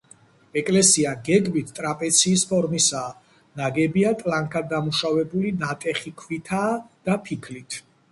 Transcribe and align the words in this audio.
ეკლესია 0.59 1.09
გეგმით 1.25 1.67
ტრაპეციის 1.79 2.45
ფორმისაა, 2.53 3.11
ნაგებია 3.61 4.13
ტლანქად 4.21 4.71
დამუშავებული 4.71 5.53
ნატეხი 5.65 6.15
ქვითაა 6.23 6.73
და 7.11 7.19
ფიქლით. 7.29 7.79